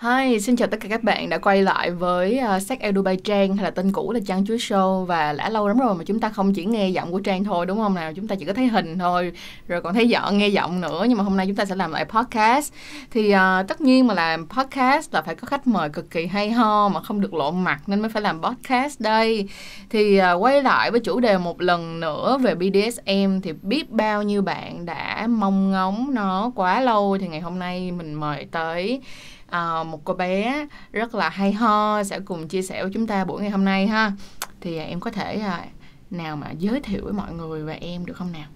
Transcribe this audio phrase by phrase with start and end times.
[0.00, 3.02] Hi, xin chào tất cả các bạn đã quay lại với à, uh, Sách Edu
[3.24, 6.04] Trang hay là tên cũ là Trang Chuối Show và đã lâu lắm rồi mà
[6.04, 8.12] chúng ta không chỉ nghe giọng của Trang thôi đúng không nào?
[8.12, 9.32] Chúng ta chỉ có thấy hình thôi
[9.68, 11.92] rồi còn thấy giọng nghe giọng nữa nhưng mà hôm nay chúng ta sẽ làm
[11.92, 12.72] lại podcast.
[13.10, 16.50] Thì uh, tất nhiên mà làm podcast là phải có khách mời cực kỳ hay
[16.50, 19.48] ho mà không được lộ mặt nên mới phải làm podcast đây.
[19.90, 24.22] Thì uh, quay lại với chủ đề một lần nữa về BDSM thì biết bao
[24.22, 29.00] nhiêu bạn đã mong ngóng nó quá lâu thì ngày hôm nay mình mời tới
[29.46, 33.24] à, một cô bé rất là hay ho sẽ cùng chia sẻ với chúng ta
[33.24, 34.12] buổi ngày hôm nay ha.
[34.60, 35.64] Thì à, em có thể à,
[36.10, 38.48] nào mà giới thiệu với mọi người về em được không nào?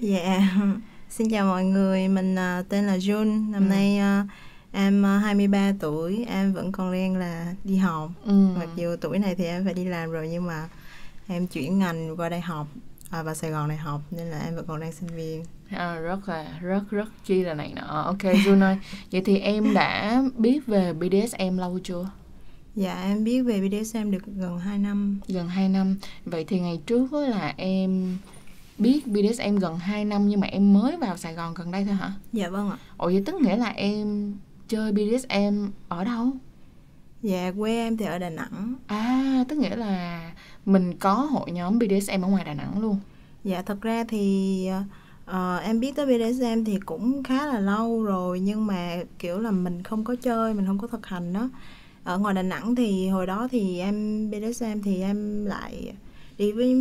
[0.00, 0.40] Dạ.
[1.10, 3.50] Xin chào mọi người mình uh, tên là Jun.
[3.50, 3.68] Năm ừ.
[3.70, 4.30] nay uh,
[4.72, 8.10] em uh, 23 tuổi em vẫn còn đang là đi học.
[8.24, 8.48] Ừ.
[8.58, 10.68] mặc dù tuổi này thì em phải đi làm rồi nhưng mà
[11.28, 12.66] em chuyển ngành qua đây học
[13.10, 15.44] à, vào Sài Gòn này học nên là em vẫn còn đang sinh viên.
[15.70, 18.02] À, rất là rất rất chi là này nọ.
[18.02, 18.76] Ok Jun ơi
[19.12, 22.10] vậy thì em đã biết về BDSM lâu chưa?
[22.74, 25.20] Dạ em biết về BDSM được gần 2 năm.
[25.28, 25.96] Gần 2 năm.
[26.24, 28.18] Vậy thì ngày trước là em
[28.78, 31.94] biết BDSM gần 2 năm nhưng mà em mới vào Sài Gòn gần đây thôi
[31.94, 32.12] hả?
[32.32, 32.76] Dạ vâng ạ.
[32.96, 34.34] Ồ vậy tức nghĩa là em
[34.68, 36.26] chơi BDSM ở đâu?
[37.22, 38.74] Dạ quê em thì ở Đà Nẵng.
[38.86, 40.27] À tức nghĩa là
[40.68, 42.96] mình có hội nhóm BDSM ở ngoài Đà Nẵng luôn.
[43.44, 44.68] Dạ thật ra thì
[45.30, 49.50] uh, em biết tới BDSM thì cũng khá là lâu rồi Nhưng mà kiểu là
[49.50, 51.50] mình không có chơi, mình không có thực hành đó
[52.04, 55.92] Ở ngoài Đà Nẵng thì hồi đó thì em BDSM thì em lại
[56.38, 56.74] đi với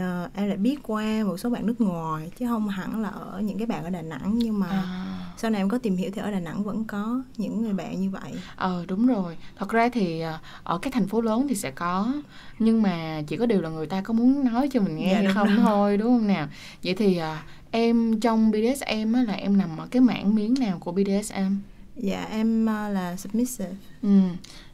[0.00, 3.40] uh, em lại biết qua một số bạn nước ngoài chứ không hẳn là ở
[3.40, 5.18] những cái bạn ở Đà Nẵng nhưng mà à.
[5.36, 8.00] sau này em có tìm hiểu thì ở Đà Nẵng vẫn có những người bạn
[8.00, 8.32] như vậy.
[8.56, 9.36] Ờ đúng rồi.
[9.58, 12.12] Thật ra thì ờ, ở các thành phố lớn thì sẽ có
[12.58, 15.18] nhưng mà chỉ có điều là người ta có muốn nói cho mình nghe dạ,
[15.18, 15.58] hay không rồi.
[15.62, 16.48] thôi đúng không nào.
[16.82, 17.24] Vậy thì uh,
[17.70, 21.54] em trong BDSM á là em nằm ở cái mảng miếng nào của BDSM?
[21.96, 23.74] Dạ em uh, là submissive.
[24.02, 24.20] Ừ.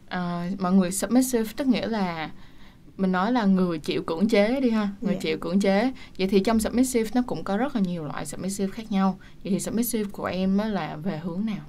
[0.06, 2.30] Uh, mọi người submissive tức nghĩa là
[2.98, 5.22] mình nói là người chịu cưỡng chế đi ha người yeah.
[5.22, 5.28] Dạ.
[5.28, 8.72] chịu cưỡng chế vậy thì trong submissive nó cũng có rất là nhiều loại submissive
[8.72, 11.64] khác nhau vậy thì submissive của em á là về hướng nào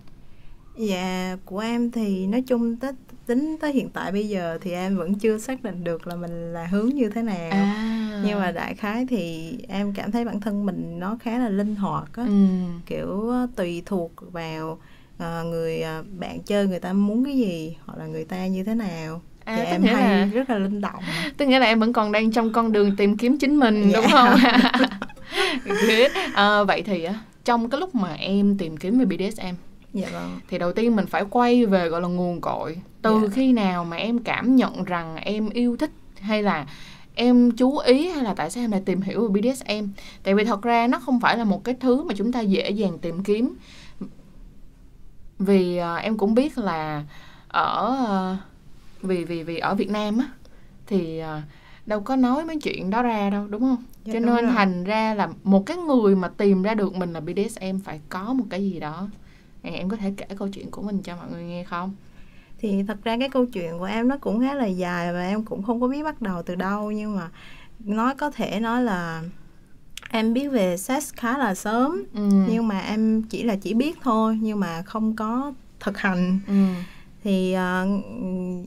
[0.78, 2.92] dạ của em thì nói chung tới
[3.26, 6.54] tính tới hiện tại bây giờ thì em vẫn chưa xác định được là mình
[6.54, 8.24] là hướng như thế nào à.
[8.26, 11.76] nhưng mà đại khái thì em cảm thấy bản thân mình nó khá là linh
[11.76, 12.46] hoạt á ừ.
[12.86, 14.72] kiểu tùy thuộc vào
[15.16, 18.64] uh, người uh, bạn chơi người ta muốn cái gì hoặc là người ta như
[18.64, 21.04] thế nào à, thì em hay là, rất là linh động
[21.38, 24.02] tức nghĩa là em vẫn còn đang trong con đường tìm kiếm chính mình dạ.
[24.02, 24.36] đúng không
[26.34, 27.08] à, vậy thì
[27.46, 29.56] trong cái lúc mà em tìm kiếm về BDSM
[29.94, 30.40] Dạ vâng.
[30.50, 32.78] Thì đầu tiên mình phải quay về gọi là nguồn cội.
[33.02, 33.28] Từ dạ.
[33.34, 36.66] khi nào mà em cảm nhận rằng em yêu thích hay là
[37.16, 39.86] em chú ý hay là tại sao em lại tìm hiểu về BDSM?
[40.24, 42.70] Tại vì thật ra nó không phải là một cái thứ mà chúng ta dễ
[42.70, 43.56] dàng tìm kiếm.
[45.40, 47.04] Vì uh, em cũng biết là
[47.48, 47.98] ở
[48.34, 48.49] uh,
[49.02, 50.30] vì vì vì ở Việt Nam á
[50.88, 51.44] thì uh,
[51.86, 53.84] đâu có nói mấy chuyện đó ra đâu đúng không?
[54.06, 54.54] Dạ, cho nên rồi.
[54.56, 58.34] thành ra là một cái người mà tìm ra được mình là BDSM phải có
[58.34, 59.08] một cái gì đó.
[59.62, 61.96] Em có thể kể câu chuyện của mình cho mọi người nghe không?
[62.60, 65.44] Thì thật ra cái câu chuyện của em nó cũng khá là dài và em
[65.44, 67.30] cũng không có biết bắt đầu từ đâu nhưng mà
[67.80, 69.24] nói có thể nói là
[70.12, 72.30] em biết về sex khá là sớm ừ.
[72.50, 76.40] nhưng mà em chỉ là chỉ biết thôi nhưng mà không có thực hành.
[76.48, 76.54] Ừ
[77.24, 78.04] thì uh,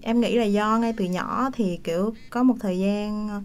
[0.03, 3.37] em nghĩ là do ngay từ nhỏ thì kiểu có một thời gian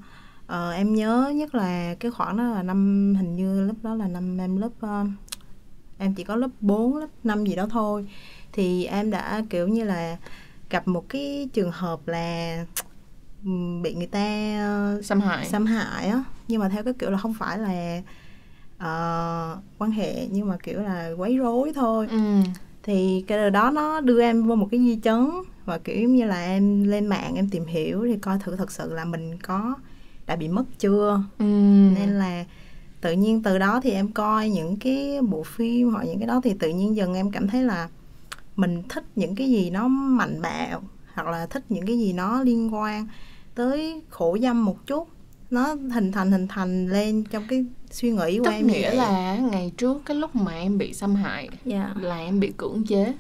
[0.46, 4.08] uh, em nhớ nhất là cái khoảng đó là năm hình như lúc đó là
[4.08, 5.08] năm em lớp uh,
[5.98, 8.08] em chỉ có lớp 4, lớp 5 gì đó thôi.
[8.52, 10.18] Thì em đã kiểu như là
[10.70, 12.66] gặp một cái trường hợp là
[13.82, 14.20] bị người ta
[15.04, 15.46] xâm hại.
[15.46, 16.24] xâm hại á.
[16.48, 18.02] Nhưng mà theo cái kiểu là không phải là
[18.78, 22.08] uh, quan hệ nhưng mà kiểu là quấy rối thôi.
[22.12, 22.42] Ừ
[22.88, 25.30] thì cái điều đó nó đưa em vô một cái di chấn
[25.66, 28.94] và kiểu như là em lên mạng em tìm hiểu thì coi thử thật sự
[28.94, 29.76] là mình có
[30.26, 31.46] đã bị mất chưa ừ.
[32.00, 32.46] nên là
[33.02, 36.42] tự nhiên từ đó thì em coi những cái bộ phim hoặc những cái đó
[36.44, 37.90] thì tự nhiên dần em cảm thấy là
[38.56, 40.82] mình thích những cái gì nó mạnh bạo
[41.14, 43.08] hoặc là thích những cái gì nó liên quan
[43.56, 45.08] tới khổ dâm một chút
[45.52, 49.38] nó hình thành hình thành lên trong cái suy nghĩ của Tức em nghĩa là
[49.38, 51.58] ngày trước cái lúc mà em bị xâm hại yeah.
[51.66, 51.94] Dạ.
[52.02, 53.14] là em bị cưỡng chế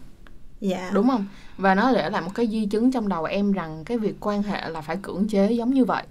[0.62, 1.26] dạ đúng không
[1.58, 4.44] và nó để lại một cái di chứng trong đầu em rằng cái việc quan
[4.44, 6.04] hệ là phải cưỡng chế giống như vậy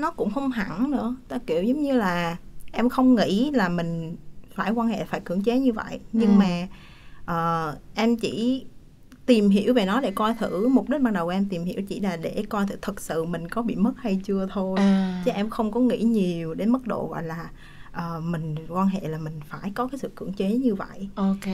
[0.00, 2.36] nó cũng không hẳn nữa ta kiểu giống như là
[2.72, 4.16] em không nghĩ là mình
[4.54, 6.38] phải quan hệ phải cưỡng chế như vậy nhưng ừ.
[6.38, 6.68] mà
[7.70, 8.64] uh, em chỉ
[9.26, 11.82] tìm hiểu về nó để coi thử mục đích ban đầu của em tìm hiểu
[11.88, 15.22] chỉ là để coi thử thật sự mình có bị mất hay chưa thôi à.
[15.24, 17.50] chứ em không có nghĩ nhiều đến mức độ gọi là
[17.96, 21.46] uh, mình quan hệ là mình phải có cái sự cưỡng chế như vậy ok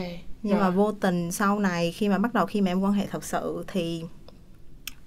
[0.43, 0.61] nhưng rồi.
[0.61, 3.23] mà vô tình sau này khi mà bắt đầu khi mà em quan hệ thật
[3.23, 4.03] sự thì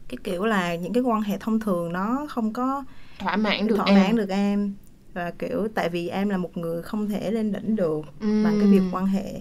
[0.08, 2.84] cái kiểu là những cái quan hệ thông thường nó không có
[3.18, 3.94] thỏa mãn được thỏa em.
[3.94, 4.74] mãn được em
[5.12, 8.44] và kiểu tại vì em là một người không thể lên đỉnh được uhm.
[8.44, 9.40] bằng cái việc quan hệ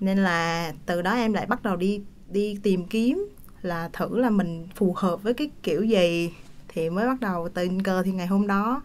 [0.00, 2.00] nên là từ đó em lại bắt đầu đi
[2.32, 3.28] đi tìm kiếm
[3.62, 6.32] là thử là mình phù hợp với cái kiểu gì
[6.68, 8.82] thì mới bắt đầu tình cờ thì ngày hôm đó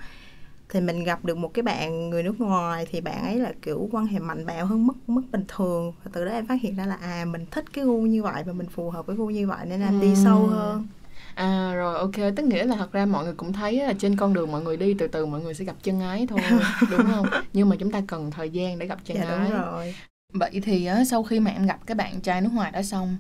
[0.70, 3.90] thì mình gặp được một cái bạn người nước ngoài thì bạn ấy là kiểu
[3.92, 6.76] quan hệ mạnh bạo hơn mức mức bình thường và từ đó em phát hiện
[6.76, 9.30] ra là à mình thích cái gu như vậy và mình phù hợp với gu
[9.30, 10.88] như vậy nên em đi sâu hơn
[11.36, 14.34] À rồi ok, tức nghĩa là thật ra mọi người cũng thấy là trên con
[14.34, 16.42] đường mọi người đi từ từ mọi người sẽ gặp chân ái thôi,
[16.92, 17.26] đúng không?
[17.54, 19.50] Nhưng mà chúng ta cần thời gian để gặp chân dạ, ái.
[19.50, 19.96] Đúng rồi.
[20.34, 23.18] Vậy thì sau khi mà em gặp cái bạn trai nước ngoài đó xong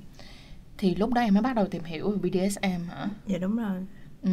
[0.78, 3.08] thì lúc đó em mới bắt đầu tìm hiểu về BDSM hả?
[3.28, 3.86] Dạ đúng rồi.
[4.24, 4.32] Ừ.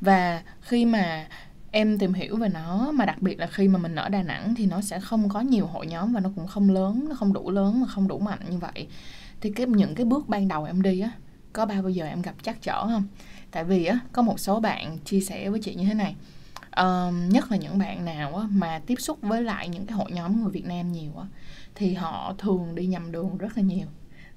[0.00, 1.26] Và khi mà
[1.70, 4.54] em tìm hiểu về nó mà đặc biệt là khi mà mình ở Đà Nẵng
[4.54, 7.32] thì nó sẽ không có nhiều hội nhóm và nó cũng không lớn, nó không
[7.32, 8.88] đủ lớn mà không đủ mạnh như vậy.
[9.40, 11.10] Thì cái những cái bước ban đầu em đi á
[11.52, 13.04] có bao giờ em gặp chắc trở không?
[13.50, 16.14] Tại vì á có một số bạn chia sẻ với chị như thế này.
[16.76, 20.12] Um, nhất là những bạn nào á, mà tiếp xúc với lại những cái hội
[20.12, 21.26] nhóm người Việt Nam nhiều á,
[21.74, 23.86] thì họ thường đi nhầm đường rất là nhiều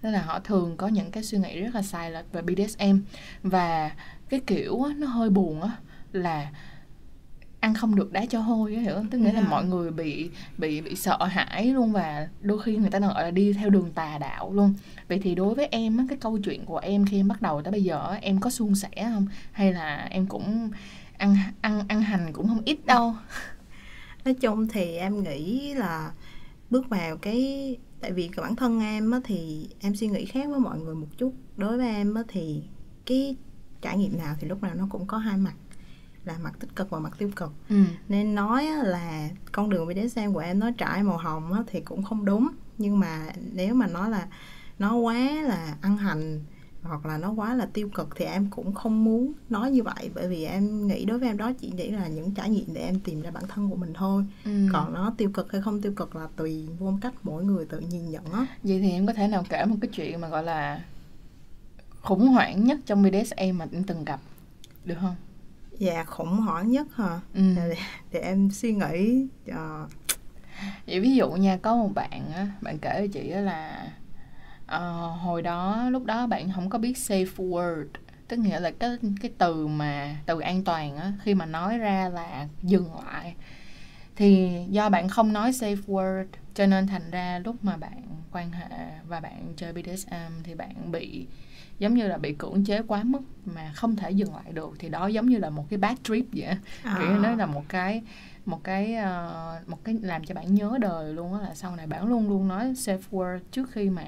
[0.05, 2.97] tức là họ thường có những cái suy nghĩ rất là sai lệch về BDSM
[3.43, 3.91] và
[4.29, 5.69] cái kiểu á, nó hơi buồn á
[6.11, 6.51] là
[7.59, 9.09] ăn không được đá cho hôi á hiểu không?
[9.09, 9.43] Tức nghĩa yeah.
[9.43, 13.23] là mọi người bị bị bị sợ hãi luôn và đôi khi người ta gọi
[13.23, 14.73] là đi theo đường tà đạo luôn.
[15.07, 17.61] Vậy thì đối với em á cái câu chuyện của em khi em bắt đầu
[17.61, 19.27] tới bây giờ em có suôn sẻ không?
[19.51, 20.69] Hay là em cũng
[21.17, 23.13] ăn ăn ăn hành cũng không ít đâu?
[24.25, 26.11] Nói chung thì em nghĩ là
[26.75, 30.59] bước vào cái tại vì bản thân em á, thì em suy nghĩ khác với
[30.59, 31.33] mọi người một chút.
[31.57, 32.63] Đối với em á, thì
[33.05, 33.35] cái
[33.81, 35.53] trải nghiệm nào thì lúc nào nó cũng có hai mặt
[36.25, 37.51] là mặt tích cực và mặt tiêu cực.
[37.69, 37.83] Ừ.
[38.07, 42.03] nên nói là con đường BDSM của em nó trải màu hồng á, thì cũng
[42.03, 42.47] không đúng.
[42.77, 44.27] Nhưng mà nếu mà nói là
[44.79, 46.39] nó quá là ăn hành
[46.85, 50.09] hoặc là nó quá là tiêu cực thì em cũng không muốn nói như vậy.
[50.15, 52.81] Bởi vì em nghĩ đối với em đó chỉ chỉ là những trải nghiệm để
[52.81, 54.25] em tìm ra bản thân của mình thôi.
[54.45, 54.67] Ừ.
[54.73, 57.79] còn nó tiêu cực hay không tiêu cực là tùy vô cách mỗi người tự
[57.79, 58.47] nhìn nhận á.
[58.63, 60.83] Vậy thì em có thể nào kể một cái chuyện mà gọi là
[62.01, 64.19] khủng hoảng nhất trong BDSM mà em từng gặp
[64.85, 65.15] được không?
[65.77, 67.19] Dạ khủng hoảng nhất hả?
[67.33, 67.41] Ừ.
[67.55, 67.75] để,
[68.11, 69.89] để em suy nghĩ uh...
[70.87, 73.87] vậy ví dụ nha có một bạn á bạn kể với chị á là
[74.65, 77.85] uh, hồi đó lúc đó bạn không có biết safe word
[78.27, 82.09] tức nghĩa là cái cái từ mà từ an toàn á khi mà nói ra
[82.09, 83.35] là dừng lại.
[84.15, 88.01] Thì do bạn không nói safe word cho nên thành ra lúc mà bạn
[88.31, 88.69] quan hệ
[89.07, 91.27] và bạn chơi BDSM thì bạn bị
[91.79, 94.73] giống như là bị cưỡng chế quá mức mà không thể dừng lại được.
[94.79, 96.97] Thì đó giống như là một cái bad trip vậy à.
[96.99, 98.01] kiểu nó là một cái
[98.45, 101.87] một cái uh, một cái làm cho bạn nhớ đời luôn á là sau này
[101.87, 104.03] bạn luôn luôn nói safe word trước khi mà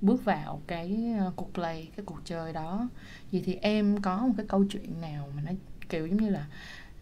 [0.00, 2.88] bước vào cái uh, cuộc play cái cuộc chơi đó
[3.32, 5.52] vậy thì em có một cái câu chuyện nào mà nó
[5.88, 6.46] kiểu giống như là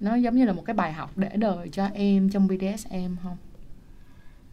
[0.01, 3.37] nó giống như là một cái bài học để đời cho em trong BDSM không?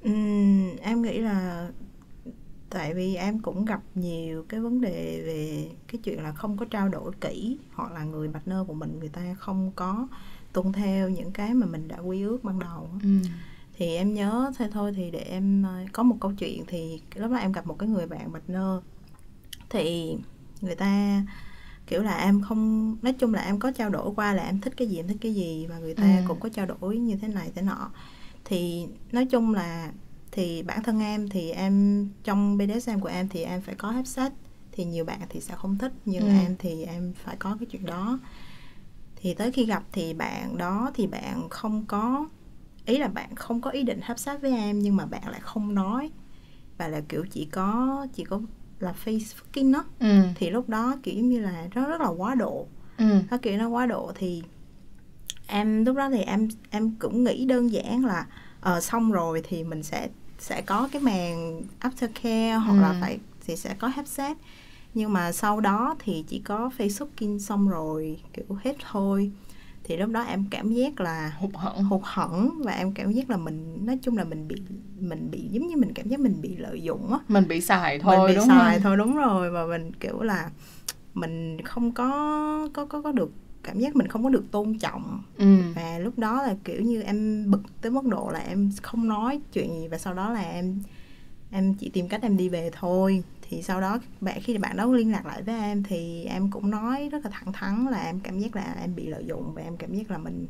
[0.10, 1.70] Uhm, em nghĩ là
[2.70, 6.66] tại vì em cũng gặp nhiều cái vấn đề về cái chuyện là không có
[6.66, 10.08] trao đổi kỹ hoặc là người partner của mình người ta không có
[10.54, 13.10] tuân theo những cái mà mình đã quy ước ban đầu ừ.
[13.78, 17.32] Thì em nhớ thôi thôi thì để em ờ, có một câu chuyện thì lúc
[17.32, 18.84] đó em gặp một cái người bạn partner
[19.70, 20.18] thì
[20.62, 21.22] người ta
[21.88, 24.74] kiểu là em không nói chung là em có trao đổi qua là em thích
[24.78, 26.24] cái gì em thích cái gì và người ta ừ.
[26.28, 27.90] cũng có trao đổi như thế này thế nọ
[28.46, 29.92] thì nói chung là
[30.32, 34.08] thì bản thân em thì em trong BDSM của em thì em phải có hấp
[34.08, 34.34] sách
[34.72, 36.34] thì nhiều bạn thì sẽ không thích nhưng ừ.
[36.44, 38.20] em thì em phải có cái chuyện đó
[39.16, 42.28] thì tới khi gặp thì bạn đó thì bạn không có
[42.86, 45.40] ý là bạn không có ý định hấp sát với em nhưng mà bạn lại
[45.44, 46.12] không nói
[46.78, 48.42] và là kiểu chỉ có chỉ có
[48.80, 50.22] là face fucking đó ừ.
[50.36, 53.06] thì lúc đó kiểu như là nó rất là quá độ ừ.
[53.32, 54.44] nó kiểu nó quá độ thì
[55.48, 58.28] em lúc đó thì em em cũng nghĩ đơn giản là
[58.62, 62.82] ờ uh, xong rồi thì mình sẽ sẽ có cái màn aftercare hoặc ừ.
[62.82, 64.38] là phải thì sẽ có headset
[64.94, 69.32] nhưng mà sau đó thì chỉ có Facebook xong rồi kiểu hết thôi
[69.88, 71.84] thì lúc đó em cảm giác là hụt hẫng.
[71.84, 74.56] hụt hẫng và em cảm giác là mình nói chung là mình bị
[75.00, 77.20] mình bị giống như mình cảm giác mình bị lợi dụng á.
[77.28, 78.84] Mình bị xài thôi mình bị đúng xài không?
[78.84, 79.52] thôi đúng rồi.
[79.52, 80.50] Và mình kiểu là
[81.14, 82.10] mình không có
[82.74, 83.32] có có có được
[83.64, 85.22] cảm giác mình không có được tôn trọng.
[85.38, 85.58] Ừ.
[85.76, 89.40] và lúc đó là kiểu như em bực tới mức độ là em không nói
[89.54, 90.80] chuyện gì và sau đó là em
[91.52, 94.86] em chỉ tìm cách em đi về thôi thì sau đó bạn khi bạn đó
[94.86, 98.20] liên lạc lại với em thì em cũng nói rất là thẳng thắn là em
[98.20, 100.48] cảm giác là em bị lợi dụng và em cảm giác là mình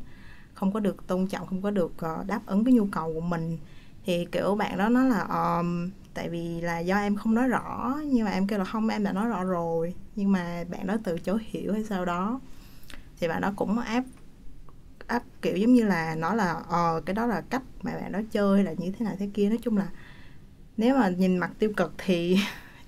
[0.54, 3.22] không có được tôn trọng không có được ờ, đáp ứng cái nhu cầu của
[3.22, 3.58] mình.
[4.06, 7.96] Thì kiểu bạn đó nói là um, tại vì là do em không nói rõ
[8.06, 10.98] nhưng mà em kêu là không em đã nói rõ rồi nhưng mà bạn đó
[11.04, 12.40] từ chối hiểu hay sau đó.
[13.20, 14.04] Thì bạn đó cũng áp
[15.08, 18.20] áp kiểu giống như là nói là ờ cái đó là cách mà bạn đó
[18.32, 19.50] chơi là như thế này thế kia.
[19.50, 19.88] Nói chung là
[20.78, 22.38] nếu mà nhìn mặt tiêu cực thì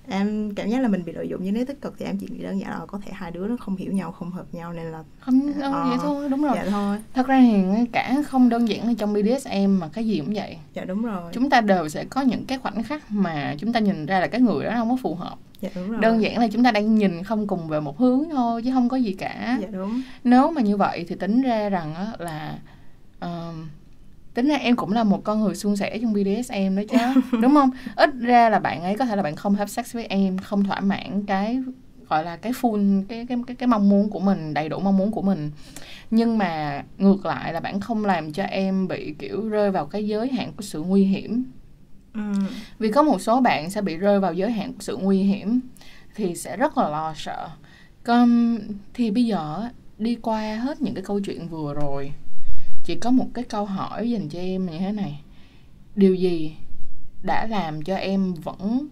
[0.08, 2.26] em cảm giác là mình bị lợi dụng nhưng nếu tích cực thì em chỉ
[2.30, 4.72] nghĩ đơn giản là có thể hai đứa nó không hiểu nhau không hợp nhau
[4.72, 6.52] nên là không đâu ờ, vậy thôi đúng rồi.
[6.54, 6.98] dạ thôi.
[7.14, 7.62] Thật ra thì
[7.92, 10.56] cả không đơn giản là trong BDSM mà cái gì cũng vậy.
[10.74, 11.32] Dạ đúng rồi.
[11.32, 14.26] Chúng ta đều sẽ có những cái khoảnh khắc mà chúng ta nhìn ra là
[14.26, 15.36] cái người đó không có phù hợp.
[15.60, 16.00] Dạ đúng rồi.
[16.00, 18.88] Đơn giản là chúng ta đang nhìn không cùng về một hướng thôi chứ không
[18.88, 19.58] có gì cả.
[19.60, 20.02] Dạ đúng.
[20.24, 22.58] Nếu mà như vậy thì tính ra rằng á là
[23.24, 23.54] uh,
[24.38, 27.54] tính ra em cũng là một con người suôn sẻ trong BDSM đó chứ đúng
[27.54, 27.70] không?
[27.96, 30.64] Ít ra là bạn ấy có thể là bạn không have sex với em không
[30.64, 31.60] thỏa mãn cái
[32.08, 34.96] gọi là cái full cái cái cái cái mong muốn của mình đầy đủ mong
[34.96, 35.50] muốn của mình.
[36.10, 40.06] Nhưng mà ngược lại là bạn không làm cho em bị kiểu rơi vào cái
[40.06, 41.44] giới hạn của sự nguy hiểm.
[42.14, 42.32] Ừ.
[42.78, 45.60] vì có một số bạn sẽ bị rơi vào giới hạn của sự nguy hiểm
[46.14, 47.48] thì sẽ rất là lo sợ.
[48.04, 48.58] Còn
[48.94, 49.68] thì bây giờ
[49.98, 52.12] đi qua hết những cái câu chuyện vừa rồi
[52.88, 55.22] chị có một cái câu hỏi dành cho em như thế này.
[55.94, 56.56] Điều gì
[57.22, 58.88] đã làm cho em vẫn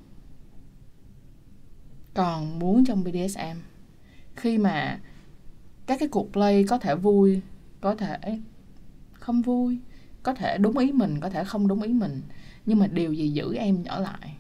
[2.15, 3.59] còn muốn trong BDSM
[4.35, 5.01] khi mà
[5.87, 7.41] các cái cuộc play có thể vui,
[7.81, 8.19] có thể
[9.13, 9.79] không vui,
[10.23, 12.23] có thể đúng ý mình, có thể không đúng ý mình,
[12.67, 14.37] nhưng mà điều gì giữ em ở lại?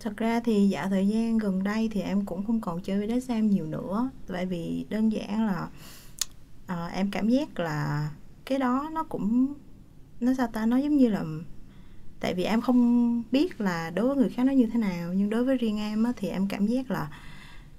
[0.00, 3.46] Thật ra thì dạo thời gian gần đây thì em cũng không còn chơi BDSM
[3.46, 4.10] nhiều nữa.
[4.26, 5.68] Tại vì đơn giản là
[6.72, 8.10] à, em cảm giác là
[8.44, 9.54] cái đó nó cũng
[10.20, 11.24] nó sao ta nó giống như là
[12.20, 15.30] tại vì em không biết là đối với người khác nó như thế nào nhưng
[15.30, 17.08] đối với riêng em á, thì em cảm giác là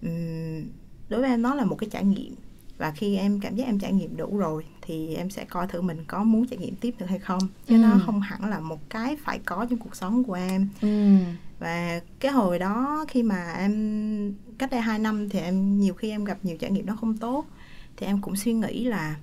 [0.02, 0.64] um,
[1.10, 2.36] đối với em nó là một cái trải nghiệm
[2.78, 5.82] và khi em cảm giác em trải nghiệm đủ rồi thì em sẽ coi thử
[5.82, 7.82] mình có muốn trải nghiệm tiếp được hay không chứ ừ.
[7.82, 11.16] nó không hẳn là một cái phải có trong cuộc sống của em ừ.
[11.60, 16.10] và cái hồi đó khi mà em cách đây 2 năm thì em nhiều khi
[16.10, 17.46] em gặp nhiều trải nghiệm nó không tốt
[17.98, 19.16] thì em cũng suy nghĩ là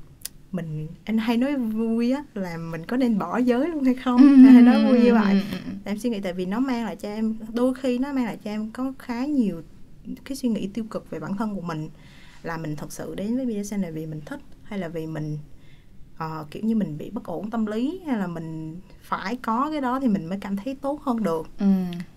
[0.52, 4.20] mình anh hay nói vui á là mình có nên bỏ giới luôn hay không?
[4.20, 5.32] Ừ, hay nói vui như vậy.
[5.32, 8.12] ừ, ừ, em suy nghĩ tại vì nó mang lại cho em đôi khi nó
[8.12, 9.62] mang lại cho em có khá nhiều
[10.24, 11.88] cái suy nghĩ tiêu cực về bản thân của mình.
[12.42, 15.38] Là mình thật sự đến với BDSM là vì mình thích hay là vì mình
[16.14, 19.80] uh, kiểu như mình bị bất ổn tâm lý hay là mình phải có cái
[19.80, 21.46] đó thì mình mới cảm thấy tốt hơn được.
[21.58, 21.66] Ừ.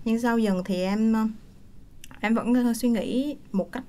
[0.05, 1.13] nhưng sau dần thì em
[2.19, 3.83] em vẫn suy nghĩ một cách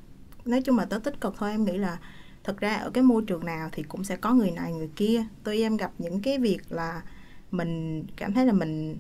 [0.44, 1.50] nói chung là tới tích cực thôi.
[1.50, 1.98] Em nghĩ là
[2.44, 5.24] thật ra ở cái môi trường nào thì cũng sẽ có người này người kia.
[5.44, 7.02] Tôi em gặp những cái việc là
[7.50, 8.96] mình cảm thấy là mình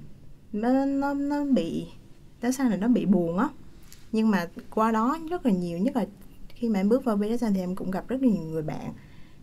[0.52, 1.86] nó nó nó bị
[2.40, 3.48] tại sao là nó bị buồn á.
[4.12, 6.06] Nhưng mà qua đó rất là nhiều nhất là
[6.48, 8.92] khi mà em bước vào BDSM thì em cũng gặp rất là nhiều người bạn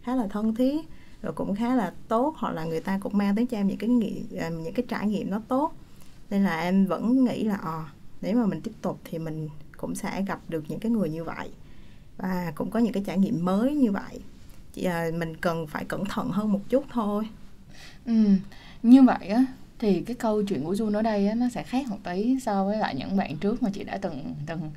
[0.04, 0.86] khá là thân thiết
[1.22, 3.78] rồi cũng khá là tốt hoặc là người ta cũng mang tới cho em những
[3.78, 5.74] cái nghiệm à, những cái trải nghiệm nó tốt.
[6.30, 9.96] Nên là em vẫn nghĩ là à, nếu mà mình tiếp tục thì mình cũng
[9.96, 11.50] sẽ gặp được những cái người như vậy
[12.22, 14.20] và cũng có những cái trải nghiệm mới như vậy.
[14.74, 17.28] Chỉ là mình cần phải cẩn thận hơn một chút thôi.
[18.06, 18.14] Ừ
[18.84, 19.46] như vậy á
[19.80, 22.66] thì cái câu chuyện của Jun ở đây á, nó sẽ khác một tí so
[22.66, 24.72] với lại những bạn trước mà chị đã từng từng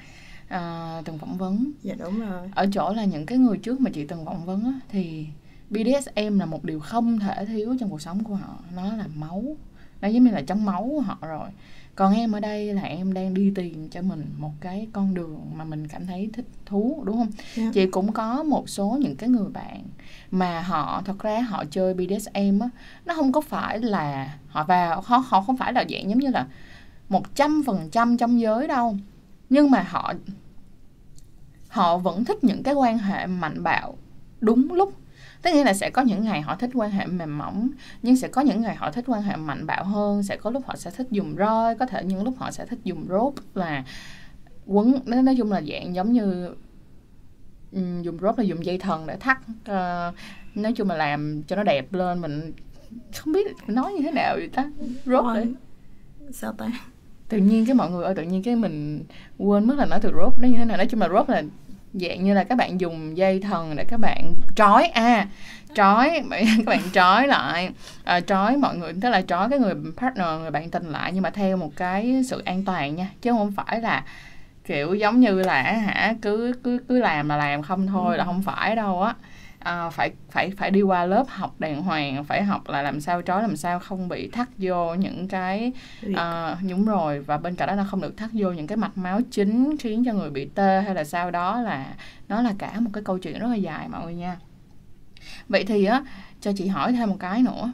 [0.44, 1.72] uh, từng phỏng vấn.
[1.82, 2.48] Dạ đúng rồi.
[2.54, 5.26] Ở chỗ là những cái người trước mà chị từng phỏng vấn á, thì
[5.70, 8.58] BDSM là một điều không thể thiếu trong cuộc sống của họ.
[8.74, 9.56] Nó là máu.
[10.00, 11.48] Nó giống như là trong máu của họ rồi
[11.96, 15.40] còn em ở đây là em đang đi tìm cho mình một cái con đường
[15.54, 17.56] mà mình cảm thấy thích thú đúng không yeah.
[17.56, 17.70] Dạ.
[17.74, 19.82] chị cũng có một số những cái người bạn
[20.30, 22.68] mà họ thật ra họ chơi BDSM á
[23.04, 26.30] nó không có phải là họ vào họ họ không phải là dạng giống như
[26.30, 26.46] là
[27.08, 28.96] một trăm phần trăm trong giới đâu
[29.50, 30.12] nhưng mà họ
[31.68, 33.96] họ vẫn thích những cái quan hệ mạnh bạo
[34.40, 34.92] đúng lúc
[35.44, 37.68] tức nghĩa là sẽ có những ngày họ thích quan hệ mềm mỏng
[38.02, 40.66] nhưng sẽ có những ngày họ thích quan hệ mạnh bạo hơn sẽ có lúc
[40.66, 43.84] họ sẽ thích dùng roi có thể những lúc họ sẽ thích dùng rope là
[44.66, 46.54] quấn nói chung là dạng giống như
[48.02, 50.14] dùng rope là dùng dây thần để thắt uh,
[50.54, 52.52] nói chung là làm cho nó đẹp lên mình
[53.16, 54.70] không biết nói như thế nào vậy ta
[55.06, 55.46] rope để
[56.32, 56.70] sao ta?
[57.28, 59.04] Tự nhiên cái mọi người ơi tự nhiên cái mình
[59.38, 61.42] quên mất là nói từ rope nó như thế nào nói chung là rope là
[61.94, 64.86] dạng như là các bạn dùng dây thần để các bạn trói.
[64.86, 65.26] À
[65.74, 67.70] trói các bạn trói lại.
[68.04, 71.22] À, trói mọi người tức là trói cái người partner người bạn tình lại nhưng
[71.22, 73.10] mà theo một cái sự an toàn nha.
[73.22, 74.04] Chứ không phải là
[74.64, 78.18] kiểu giống như là hả cứ cứ cứ làm là làm không thôi ừ.
[78.18, 79.14] là không phải đâu á
[79.64, 83.22] à, phải phải phải đi qua lớp học đàng hoàng phải học là làm sao
[83.22, 85.72] trói làm sao không bị thắt vô những cái
[86.14, 87.20] à, nhúng rồi.
[87.20, 90.04] Và bên cạnh đó là không được thắt vô những cái mạch máu chính khiến
[90.04, 91.94] cho người bị tê hay là sao đó là
[92.28, 94.36] nó là cả một cái câu chuyện rất là dài mọi người nha.
[95.48, 96.02] Vậy thì á
[96.40, 97.72] cho chị hỏi thêm một cái nữa.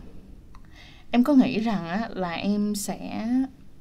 [1.11, 3.28] Em có nghĩ rằng á là em sẽ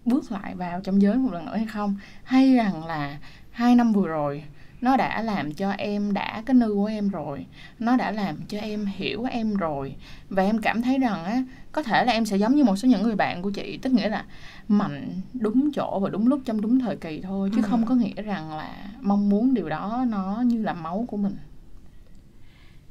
[0.05, 1.95] bước lại vào trong giới một lần nữa hay không?
[2.23, 3.17] Hay rằng là
[3.51, 4.43] hai năm vừa rồi
[4.81, 7.45] nó đã làm cho em đã cái nư của em rồi.
[7.79, 9.95] Nó đã làm cho em hiểu em rồi.
[10.29, 12.87] Và em cảm thấy rằng á có thể là em sẽ giống như một số
[12.87, 14.25] những người bạn của chị tức nghĩa là
[14.67, 17.67] mạnh đúng chỗ và đúng lúc trong đúng thời kỳ thôi chứ ừ.
[17.69, 21.35] không có nghĩa rằng là mong muốn điều đó nó như là máu của mình.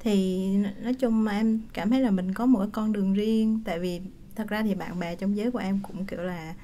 [0.01, 0.47] Thì
[0.83, 3.79] nói chung mà em cảm thấy là mình có một cái con đường riêng tại
[3.79, 4.01] vì
[4.37, 6.55] thật ra thì bạn bè trong giới của em cũng kiểu là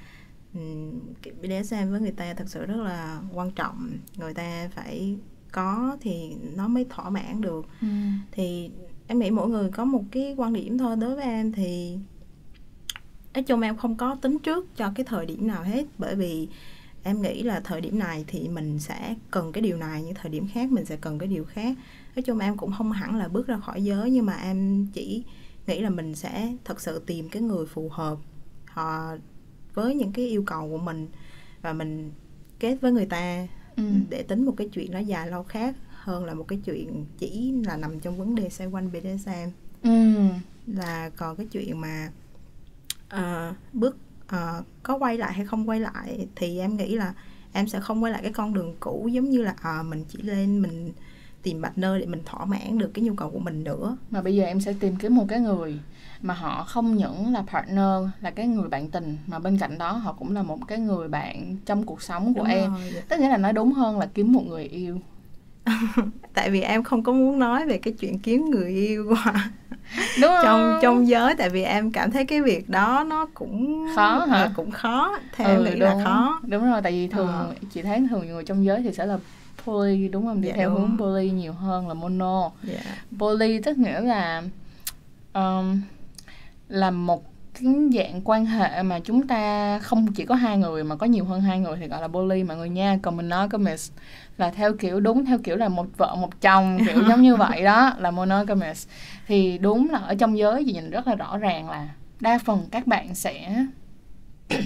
[1.42, 3.90] BDSM với người ta thật sự rất là quan trọng.
[4.16, 5.16] Người ta phải
[5.52, 7.66] có thì nó mới thỏa mãn được.
[7.80, 7.86] Ừ.
[8.32, 8.70] thì
[9.06, 10.96] em nghĩ mỗi người có một cái quan điểm thôi.
[10.96, 11.98] Đối với em thì
[13.34, 15.84] nói chung em không có tính trước cho cái thời điểm nào hết.
[15.98, 16.48] Bởi vì
[17.02, 20.30] em nghĩ là thời điểm này thì mình sẽ cần cái điều này những thời
[20.30, 21.76] điểm khác mình sẽ cần cái điều khác.
[22.16, 25.24] Nói chung em cũng không hẳn là bước ra khỏi giới nhưng mà em chỉ
[25.66, 28.18] nghĩ là mình sẽ thật sự tìm cái người phù hợp.
[28.66, 29.16] Họ
[29.74, 31.08] với những cái yêu cầu của mình
[31.62, 32.12] và mình
[32.58, 33.84] kết với người ta ừ.
[34.10, 37.52] để tính một cái chuyện nó dài lâu khác hơn là một cái chuyện chỉ
[37.66, 39.50] là nằm trong vấn đề xoay quanh BDSM
[39.82, 40.14] ừ.
[40.66, 42.10] là còn cái chuyện mà
[43.16, 47.14] uh, bước uh, có quay lại hay không quay lại thì em nghĩ là
[47.52, 50.22] em sẽ không quay lại cái con đường cũ giống như là à, mình chỉ
[50.22, 50.92] lên mình
[51.44, 53.96] tìm partner để mình thỏa mãn được cái nhu cầu của mình nữa.
[54.10, 55.78] Mà bây giờ em sẽ tìm kiếm một cái người
[56.22, 59.92] mà họ không những là partner là cái người bạn tình mà bên cạnh đó
[59.92, 62.72] họ cũng là một cái người bạn trong cuộc sống của đúng em.
[62.72, 63.02] rồi.
[63.08, 64.98] tức nghĩa là nói đúng hơn là kiếm một người yêu.
[66.34, 69.34] Tại vì em không có muốn nói về cái chuyện kiếm người yêu quá.
[70.20, 70.42] Đúng không?
[70.44, 74.50] trong trong giới tại vì em cảm thấy cái việc đó nó cũng khó hả?
[74.56, 76.40] cũng khó theo ừ, em nghĩ đúng, là khó.
[76.42, 77.54] Đúng rồi tại vì thường ờ.
[77.72, 79.18] chị thấy thường người trong giới thì sẽ là
[79.64, 82.50] poly đúng không đi dạ, theo hướng poly nhiều hơn là mono.
[82.62, 82.80] Dạ.
[83.18, 84.42] poly tức nghĩa là
[85.34, 85.80] um,
[86.68, 90.96] là một cái dạng quan hệ mà chúng ta không chỉ có hai người mà
[90.96, 93.90] có nhiều hơn hai người thì gọi là poly mọi người nha còn mình monogamous
[94.38, 97.64] là theo kiểu đúng theo kiểu là một vợ một chồng kiểu giống như vậy
[97.64, 98.88] đó là monogamous
[99.26, 101.88] thì đúng là ở trong giới thì nhìn rất là rõ ràng là
[102.20, 103.64] đa phần các bạn sẽ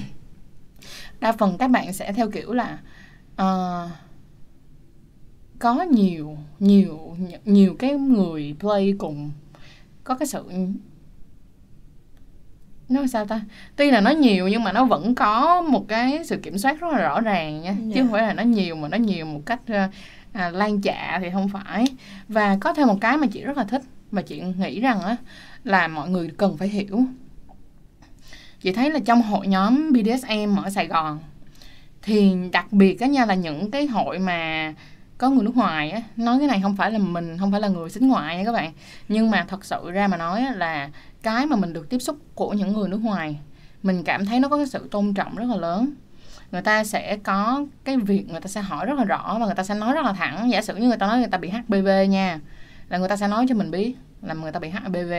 [1.21, 2.79] đa phần các bạn sẽ theo kiểu là
[3.43, 3.91] uh,
[5.59, 9.31] có nhiều nhiều nhiều cái người play cùng
[10.05, 10.44] có cái sự
[12.88, 13.40] nó sao ta
[13.77, 16.92] tuy là nó nhiều nhưng mà nó vẫn có một cái sự kiểm soát rất
[16.92, 17.83] là rõ ràng nha yeah.
[17.94, 18.12] chứ không dạ.
[18.12, 19.94] phải là nó nhiều mà nó nhiều một cách uh,
[20.33, 21.85] à, lan trạ thì không phải
[22.29, 25.16] và có thêm một cái mà chị rất là thích mà chị nghĩ rằng á
[25.64, 27.05] là mọi người cần phải hiểu
[28.61, 31.18] chị thấy là trong hội nhóm BDSM ở Sài Gòn
[32.03, 34.75] thì đặc biệt á nha là những cái hội mà
[35.19, 37.69] có người nước ngoài á nói cái này không phải là mình không phải là
[37.69, 38.73] người xính ngoại nha các bạn.
[39.09, 40.91] Nhưng mà thật sự ra mà nói là
[41.23, 43.39] cái mà mình được tiếp xúc của những người nước ngoài
[43.83, 45.95] mình cảm thấy nó có cái sự tôn trọng rất là lớn.
[46.53, 49.55] Người ta sẽ có cái việc người ta sẽ hỏi rất là rõ và người
[49.55, 50.51] ta sẽ nói rất là thẳng.
[50.51, 52.41] Giả sử như người ta nói người ta bị HPV nha
[52.89, 55.13] là người ta sẽ nói cho mình biết là người ta bị HPV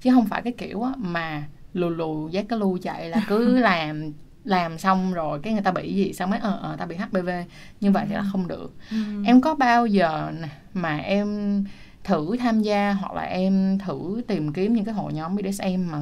[0.00, 1.42] chứ không phải cái kiểu á, mà
[1.74, 4.12] lù lù giác cái lu chạy là cứ làm
[4.46, 7.44] làm xong rồi cái người ta bị gì xong mới ờ ờ ta bị HPV
[7.80, 8.72] như vậy thì là không được.
[8.90, 8.96] Ừ.
[9.24, 10.32] em có bao giờ
[10.74, 11.64] mà em
[12.04, 15.98] thử tham gia hoặc là em thử tìm kiếm những cái hội nhóm BDSM mà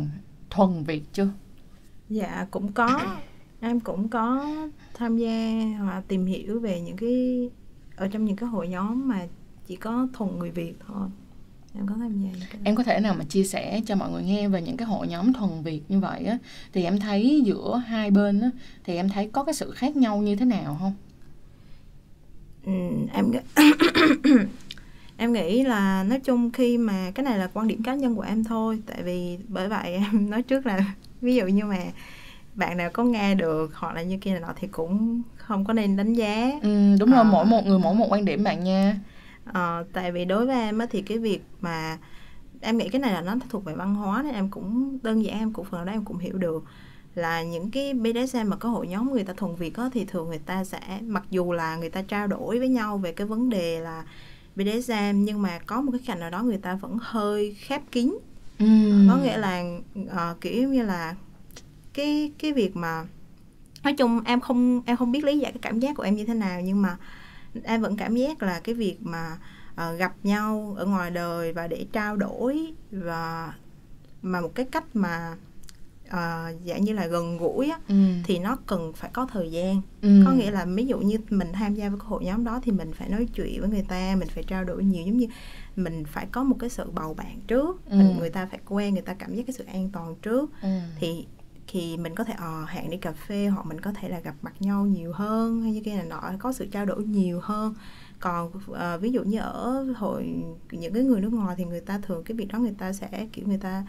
[0.51, 1.29] thuần Việt chưa?
[2.09, 3.01] Dạ cũng có.
[3.61, 4.47] Em cũng có
[4.95, 7.51] tham gia hoặc tìm hiểu về những cái
[7.97, 9.27] ở trong những cái hội nhóm mà
[9.67, 11.09] chỉ có thuần người Việt thôi
[11.77, 14.49] em có gia cái em có thể nào mà chia sẻ cho mọi người nghe
[14.49, 16.39] về những cái hội nhóm thuần Việt như vậy á?
[16.73, 18.51] Thì em thấy giữa hai bên á
[18.85, 20.93] thì em thấy có cái sự khác nhau như thế nào không?
[22.67, 22.73] Ừ,
[23.13, 23.33] em
[25.17, 28.23] em nghĩ là nói chung khi mà cái này là quan điểm cá nhân của
[28.23, 28.83] em thôi.
[28.87, 31.79] Tại vì bởi vậy em nói trước là ví dụ như mà
[32.55, 35.97] bạn nào có nghe được hoặc là như kia nọ thì cũng không có nên
[35.97, 36.51] đánh giá.
[36.63, 38.97] Ừ, đúng rồi à, mỗi một người mỗi một quan điểm bạn nha
[39.45, 41.99] à, tại vì đối với em á, thì cái việc mà
[42.61, 45.39] em nghĩ cái này là nó thuộc về văn hóa nên em cũng đơn giản
[45.39, 46.65] em cũng phần đó em cũng hiểu được
[47.15, 50.29] là những cái BDSM mà có hội nhóm người ta thuần Việt á, thì thường
[50.29, 53.49] người ta sẽ mặc dù là người ta trao đổi với nhau về cái vấn
[53.51, 54.05] đề là
[54.57, 58.19] BDSM nhưng mà có một cái cạnh nào đó người ta vẫn hơi khép kín
[58.59, 58.67] ừ.
[59.09, 59.65] có nghĩa là
[60.01, 61.15] uh, kiểu như là
[61.95, 63.05] cái cái việc mà
[63.85, 66.25] nói chung em không em không biết lý giải cái cảm giác của em như
[66.25, 66.97] thế nào nhưng mà
[67.63, 69.39] em vẫn cảm giác là cái việc mà
[69.75, 73.55] uh, gặp nhau ở ngoài đời và để trao đổi và
[74.23, 75.37] mà một cái cách mà
[76.07, 77.95] uh, dạng như là gần gũi á ừ.
[78.25, 80.23] thì nó cần phải có thời gian ừ.
[80.27, 82.73] có nghĩa là ví dụ như mình tham gia với cái hội nhóm đó thì
[82.73, 85.27] mình phải nói chuyện với người ta mình phải trao đổi nhiều giống như
[85.77, 87.99] mình phải có một cái sự bầu bạn trước ừ.
[88.19, 90.69] người ta phải quen người ta cảm giác cái sự an toàn trước ừ.
[90.99, 91.27] thì
[91.75, 94.35] thì mình có thể ờ hẹn đi cà phê hoặc mình có thể là gặp
[94.43, 97.75] mặt nhau nhiều hơn hay như kia là nọ có sự trao đổi nhiều hơn.
[98.21, 101.99] Còn à, ví dụ như ở hội những cái người nước ngoài thì người ta
[101.99, 103.87] thường cái việc đó người ta sẽ kiểu người ta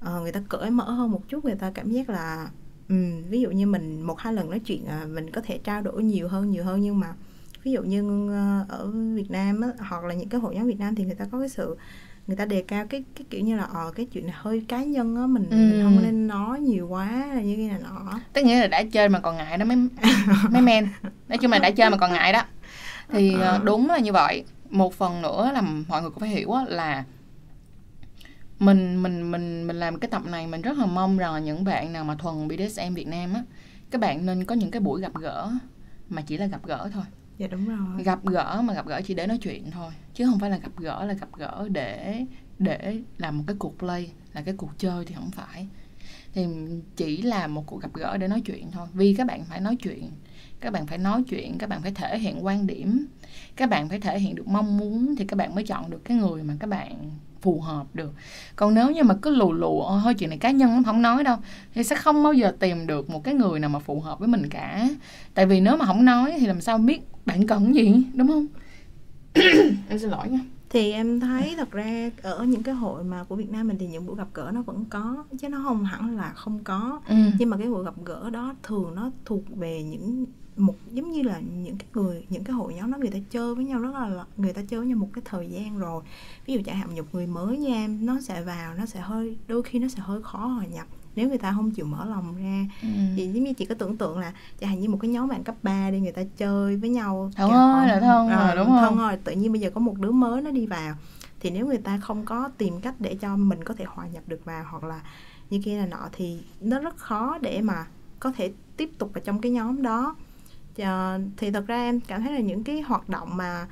[0.00, 2.50] à, người ta cởi mở hơn một chút người ta cảm giác là
[2.88, 5.82] um, ví dụ như mình một hai lần nói chuyện à, mình có thể trao
[5.82, 6.80] đổi nhiều hơn nhiều hơn.
[6.80, 7.14] Nhưng mà
[7.62, 8.30] ví dụ như
[8.68, 11.24] ở Việt Nam á, hoặc là những cái hội nhóm Việt Nam thì người ta
[11.32, 11.76] có cái sự
[12.26, 14.82] người ta đề cao cái cái kiểu như là ờ cái chuyện này hơi cá
[14.82, 15.56] nhân á mình, ừ.
[15.56, 18.20] mình không nên nói nhiều quá là như cái này nọ.
[18.32, 19.76] Tức nghĩa là đã chơi mà còn ngại đó mấy
[20.50, 20.88] mấy men.
[21.28, 22.42] Nói chung là đã chơi mà còn ngại đó.
[23.08, 23.60] Thì ờ.
[23.64, 24.44] đúng là như vậy.
[24.70, 27.04] Một phần nữa là mọi người cũng phải hiểu là
[28.58, 31.64] mình mình mình mình làm cái tập này mình rất là mong rằng là những
[31.64, 33.42] bạn nào mà thuần BDSM Việt Nam á
[33.90, 35.50] các bạn nên có những cái buổi gặp gỡ
[36.08, 37.04] mà chỉ là gặp gỡ thôi
[37.38, 38.04] dạ đúng rồi.
[38.04, 40.70] Gặp gỡ mà gặp gỡ chỉ để nói chuyện thôi, chứ không phải là gặp
[40.76, 42.24] gỡ là gặp gỡ để
[42.58, 45.66] để làm một cái cuộc play, là cái cuộc chơi thì không phải.
[46.32, 46.46] Thì
[46.96, 48.88] chỉ là một cuộc gặp gỡ để nói chuyện thôi.
[48.92, 50.10] Vì các bạn phải nói chuyện,
[50.60, 53.06] các bạn phải nói chuyện, các bạn phải thể hiện quan điểm,
[53.56, 56.16] các bạn phải thể hiện được mong muốn thì các bạn mới chọn được cái
[56.16, 58.14] người mà các bạn phù hợp được.
[58.56, 61.24] Còn nếu như mà cứ lù lù hơi chuyện này cá nhân lắm không nói
[61.24, 61.36] đâu,
[61.74, 64.28] thì sẽ không bao giờ tìm được một cái người nào mà phù hợp với
[64.28, 64.88] mình cả.
[65.34, 68.46] Tại vì nếu mà không nói thì làm sao biết bạn cần gì đúng không?
[69.88, 70.40] Em xin lỗi nha.
[70.70, 73.86] Thì em thấy thật ra ở những cái hội mà của Việt Nam mình thì
[73.86, 77.00] những buổi gặp gỡ nó vẫn có chứ nó không hẳn là không có.
[77.08, 77.16] Ừ.
[77.38, 81.22] nhưng mà cái buổi gặp gỡ đó thường nó thuộc về những một giống như
[81.22, 83.92] là những cái người những cái hội nhóm đó người ta chơi với nhau rất
[83.92, 86.02] là người ta chơi với nhau một cái thời gian rồi.
[86.46, 89.36] Ví dụ chẳng hạn một người mới nha em nó sẽ vào nó sẽ hơi
[89.48, 90.86] đôi khi nó sẽ hơi khó hòa nhập
[91.16, 92.88] nếu người ta không chịu mở lòng ra ừ.
[93.16, 95.44] thì giống như chị có tưởng tượng là chẳng hạn như một cái nhóm bạn
[95.44, 98.66] cấp 3 đi người ta chơi với nhau thân ơi là thân à, rồi đúng
[98.66, 100.94] không thân rồi tự nhiên bây giờ có một đứa mới nó đi vào.
[101.40, 104.22] Thì nếu người ta không có tìm cách để cho mình có thể hòa nhập
[104.26, 105.00] được vào hoặc là
[105.50, 107.86] như kia là nọ thì nó rất khó để mà
[108.20, 110.16] có thể tiếp tục ở trong cái nhóm đó.
[110.82, 113.66] Uh, thì thật ra em cảm thấy là những cái hoạt động mà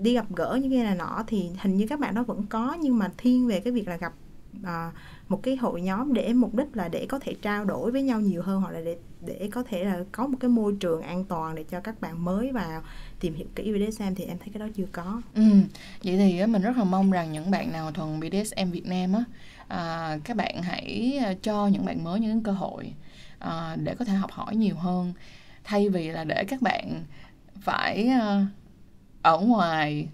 [0.00, 2.76] đi gặp gỡ như cái này nọ thì hình như các bạn đó vẫn có
[2.80, 4.12] nhưng mà thiên về cái việc là gặp
[4.60, 4.94] uh,
[5.32, 8.20] một cái hội nhóm để mục đích là để có thể trao đổi với nhau
[8.20, 11.24] nhiều hơn hoặc là để để có thể là có một cái môi trường an
[11.24, 12.82] toàn để cho các bạn mới vào
[13.20, 15.22] tìm hiểu kỹ BDSM thì em thấy cái đó chưa có.
[15.34, 15.42] Ừ,
[16.04, 19.24] vậy thì mình rất là mong rằng những bạn nào thuần BDSM Việt Nam á,
[19.68, 22.92] à, các bạn hãy à, cho những bạn mới những cơ hội
[23.38, 25.12] à, để có thể học hỏi nhiều hơn
[25.64, 27.04] thay vì là để các bạn
[27.60, 28.46] phải à,
[29.22, 30.08] ở ngoài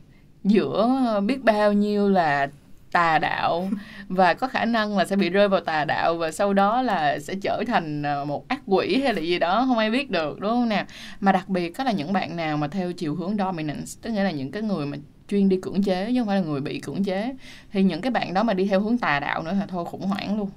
[0.44, 2.48] giữa biết bao nhiêu là
[2.92, 3.68] tà đạo
[4.08, 7.18] và có khả năng là sẽ bị rơi vào tà đạo và sau đó là
[7.18, 10.40] sẽ trở thành ờ, một ác quỷ hay là gì đó, không ai biết được,
[10.40, 10.84] đúng không nào
[11.20, 14.22] mà đặc biệt có là những bạn nào mà theo chiều hướng dominance, tức nghĩa
[14.22, 14.96] là những cái người mà
[15.28, 17.34] chuyên đi cưỡng chế, chứ không phải là người bị cưỡng chế,
[17.72, 20.06] thì những cái bạn đó mà đi theo hướng tà đạo nữa là thôi khủng
[20.06, 20.50] hoảng luôn,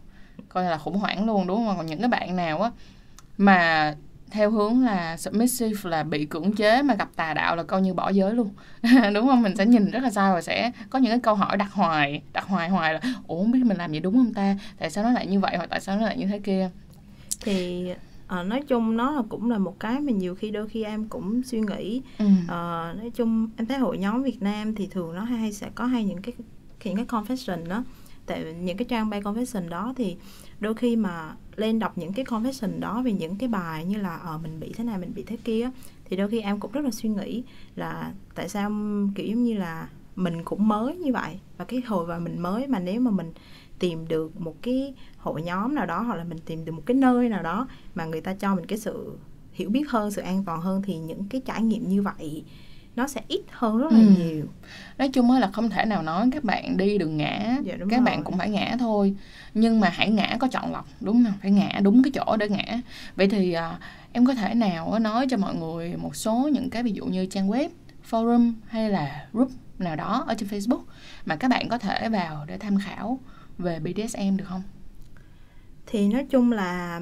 [0.49, 1.77] coi là khủng hoảng luôn, đúng không?
[1.77, 2.71] Còn những cái bạn nào á
[3.37, 3.95] mà
[4.31, 7.93] theo hướng là submissive là bị cưỡng chế mà gặp tà đạo là coi như
[7.93, 8.49] bỏ giới luôn.
[9.13, 9.41] Đúng không?
[9.41, 12.21] Mình sẽ nhìn rất là sai và sẽ có những cái câu hỏi đặt hoài
[12.33, 14.57] đặt hoài hoài là ủa không biết mình làm gì đúng không ta?
[14.77, 15.57] Tại sao nó lại như vậy?
[15.57, 16.69] Hoặc tại sao nó lại như thế kia?
[17.41, 17.89] Thì
[18.27, 21.05] à, nói chung nó là cũng là một cái mà nhiều khi đôi khi em
[21.05, 22.01] cũng suy nghĩ.
[22.17, 22.25] Ừ.
[22.47, 25.85] à, nói chung em thấy hội nhóm Việt Nam thì thường nó hay sẽ có
[25.85, 26.33] hay những cái
[26.83, 27.83] những cái confession đó.
[28.25, 30.15] Tại những cái trang bay confession đó thì
[30.61, 34.15] đôi khi mà lên đọc những cái confession đó về những cái bài như là
[34.15, 35.69] ờ mình bị thế này, mình bị thế kia
[36.05, 37.43] thì đôi khi em cũng rất là suy nghĩ
[37.75, 38.71] là tại sao,
[39.15, 42.67] kiểu giống như là, mình cũng mới như vậy và cái hồi và mình mới
[42.67, 43.33] mà nếu mà mình
[43.79, 46.95] tìm được một cái hội nhóm nào đó hoặc là mình tìm được một cái
[46.95, 49.17] nơi nào đó mà người ta cho mình cái sự
[49.51, 52.43] hiểu biết hơn, sự an toàn hơn thì những cái trải nghiệm như vậy
[52.95, 54.05] nó sẽ ít hơn rất là ừ.
[54.17, 54.45] nhiều
[54.97, 57.99] nói chung là không thể nào nói các bạn đi đừng ngã dạ, các rồi.
[57.99, 59.15] bạn cũng phải ngã thôi
[59.53, 62.49] nhưng mà hãy ngã có chọn lọc đúng không phải ngã đúng cái chỗ để
[62.49, 62.81] ngã
[63.15, 63.79] vậy thì à,
[64.11, 67.25] em có thể nào nói cho mọi người một số những cái ví dụ như
[67.25, 67.69] trang web
[68.09, 70.83] forum hay là group nào đó ở trên Facebook
[71.25, 73.19] mà các bạn có thể vào để tham khảo
[73.57, 74.63] về BDSM được không?
[75.85, 77.01] Thì nói chung là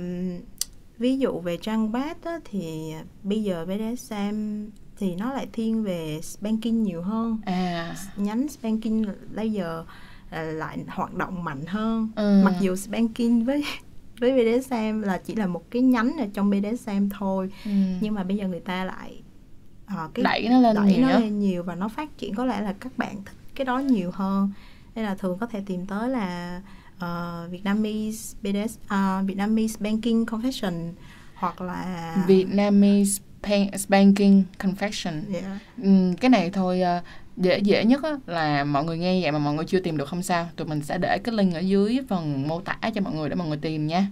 [0.98, 4.66] ví dụ về trang web á, thì bây giờ BDSM
[5.00, 7.96] thì nó lại thiên về banking nhiều hơn à.
[8.18, 9.04] nhánh banking
[9.36, 9.86] bây giờ
[10.32, 12.42] lại hoạt động mạnh hơn ừ.
[12.46, 13.66] mặc dù banking với
[14.20, 17.72] với BDSM là chỉ là một cái nhánh ở trong BDSM thôi ừ.
[18.02, 19.22] nhưng mà bây giờ người ta lại
[19.86, 21.02] uh, cái đẩy nó lên đẩy nhiều.
[21.02, 23.80] nó lên nhiều và nó phát triển có lẽ là các bạn thích cái đó
[23.80, 24.52] nhiều hơn
[24.96, 26.62] nên là thường có thể tìm tới là
[26.96, 30.92] uh, Vietnamese BDS uh, Vietnamese Banking Confession
[31.36, 33.24] hoặc là Vietnamese
[33.88, 35.46] Banking Confession yeah.
[35.84, 35.90] ừ,
[36.22, 37.04] cái này thôi uh,
[37.38, 40.10] dễ dễ nhất á, là mọi người nghe vậy mà mọi người chưa tìm được
[40.10, 43.14] không sao tụi mình sẽ để cái link ở dưới phần mô tả cho mọi
[43.14, 44.08] người để mọi người tìm nha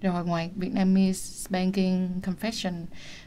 [0.00, 2.72] rồi ngoài Vietnamese Banking Confession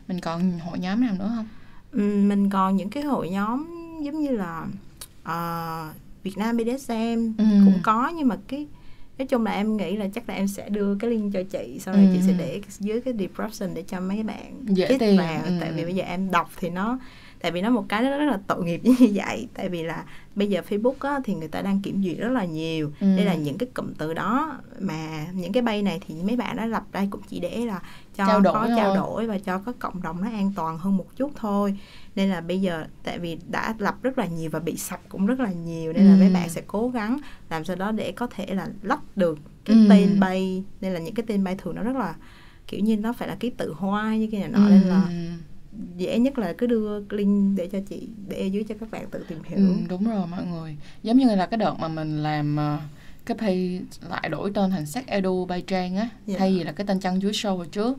[0.07, 1.47] mình còn hội nhóm nào nữa không
[1.91, 3.65] ừ, mình còn những cái hội nhóm
[4.01, 4.67] giống như là
[5.21, 7.45] uh, Việt Nam BDSM ừ.
[7.65, 8.67] cũng có nhưng mà cái
[9.17, 11.79] nói chung là em nghĩ là chắc là em sẽ đưa cái link cho chị
[11.79, 12.11] sau này ừ.
[12.13, 15.51] chị sẽ để dưới cái description để cho mấy bạn dễ tìm vào ừ.
[15.61, 16.99] tại vì bây giờ em đọc thì nó
[17.41, 20.03] tại vì nó một cái rất, rất là tội nghiệp như vậy tại vì là
[20.35, 23.15] bây giờ Facebook á, thì người ta đang kiểm duyệt rất là nhiều ừ.
[23.15, 26.55] đây là những cái cụm từ đó mà những cái bay này thì mấy bạn
[26.57, 27.81] đã lập đây cũng chỉ để là
[28.17, 30.97] cho trao đổi có trao đổi và cho có cộng đồng nó an toàn hơn
[30.97, 31.79] một chút thôi
[32.15, 35.25] nên là bây giờ tại vì đã lập rất là nhiều và bị sập cũng
[35.25, 36.11] rất là nhiều nên ừ.
[36.11, 37.17] là mấy bạn sẽ cố gắng
[37.49, 39.85] làm sao đó để có thể là lắp được cái ừ.
[39.89, 42.15] tên bay nên là những cái tên bay thường nó rất là
[42.67, 44.69] kiểu như nó phải là ký tự hoa như cái này nọ ừ.
[44.69, 45.09] nên là
[45.97, 49.25] dễ nhất là cứ đưa link để cho chị để dưới cho các bạn tự
[49.27, 52.57] tìm hiểu ừ, đúng rồi mọi người giống như là cái đợt mà mình làm
[52.75, 52.81] uh,
[53.25, 56.11] cái page lại đổi tên thành sắc edu by trang á yeah.
[56.25, 56.35] Dạ.
[56.39, 57.97] thay vì là cái tên chăn chuối show hồi trước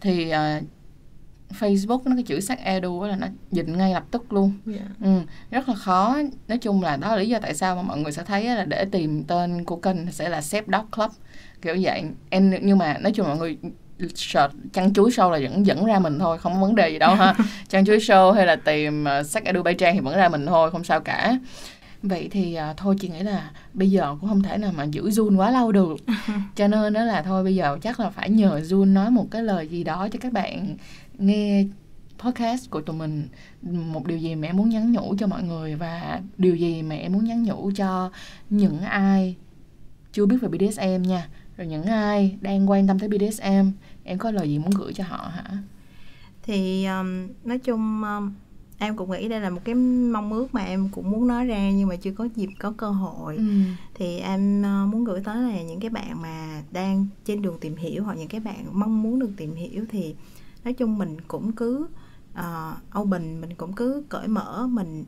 [0.00, 0.64] thì uh,
[1.60, 4.80] Facebook nó cái chữ sắc edu là nó dịch ngay lập tức luôn yeah.
[4.80, 5.06] Dạ.
[5.06, 5.20] ừ,
[5.50, 8.12] rất là khó nói chung là đó là lý do tại sao mà mọi người
[8.12, 11.10] sẽ thấy là để tìm tên của kênh sẽ là Sep Dog Club
[11.62, 13.58] kiểu vậy em nhưng mà nói chung mọi người
[14.14, 16.98] search chăn chuối show là vẫn dẫn ra mình thôi không có vấn đề gì
[16.98, 17.34] đâu ha
[17.68, 20.46] chăn chuối show hay là tìm uh, sắc edu bay trang thì vẫn ra mình
[20.46, 21.38] thôi không sao cả
[22.02, 25.02] vậy thì uh, thôi chị nghĩ là bây giờ cũng không thể nào mà giữ
[25.02, 25.96] Jun quá lâu được.
[26.56, 29.42] Cho nên đó là thôi bây giờ chắc là phải nhờ Jun nói một cái
[29.42, 30.76] lời gì đó cho các bạn
[31.18, 31.64] nghe
[32.18, 33.28] podcast của tụi mình.
[33.62, 37.24] Một điều gì mẹ muốn nhắn nhủ cho mọi người và điều gì mẹ muốn
[37.24, 38.10] nhắn nhủ cho
[38.50, 39.36] những ai
[40.12, 41.28] chưa biết về BDSM nha.
[41.56, 43.70] Rồi những ai đang quan tâm tới BDSM
[44.04, 45.58] em có lời gì muốn gửi cho họ hả?
[46.42, 48.32] Thì um, nói chung um,
[48.78, 51.70] em cũng nghĩ đây là một cái mong ước mà em cũng muốn nói ra
[51.70, 53.42] nhưng mà chưa có dịp có cơ hội ừ.
[53.94, 57.76] thì em uh, muốn gửi tới là những cái bạn mà đang trên đường tìm
[57.76, 60.14] hiểu hoặc những cái bạn mong muốn được tìm hiểu thì
[60.64, 61.86] nói chung mình cũng cứ
[62.38, 65.04] uh, open mình cũng cứ cởi mở mình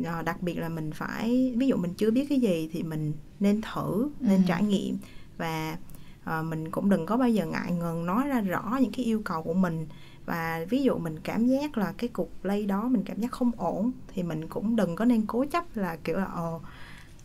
[0.00, 3.12] uh, đặc biệt là mình phải ví dụ mình chưa biết cái gì thì mình
[3.40, 4.42] nên thử nên ừ.
[4.48, 4.98] trải nghiệm
[5.36, 5.78] và
[6.24, 9.22] uh, mình cũng đừng có bao giờ ngại ngần nói ra rõ những cái yêu
[9.24, 9.86] cầu của mình
[10.26, 13.50] và ví dụ mình cảm giác là cái cục lây đó mình cảm giác không
[13.56, 16.60] ổn thì mình cũng đừng có nên cố chấp là kiểu là ồ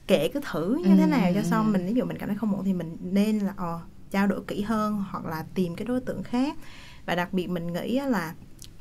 [0.07, 1.71] kệ cứ thử như thế nào cho xong.
[1.71, 3.79] Mình ví dụ mình cảm thấy không ổn thì mình nên là ồ
[4.11, 6.57] trao đổi kỹ hơn hoặc là tìm cái đối tượng khác.
[7.05, 8.33] Và đặc biệt mình nghĩ là